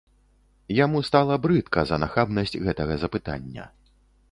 [0.77, 3.71] Яму стала брыдка за нахабнасць гэтага запытання.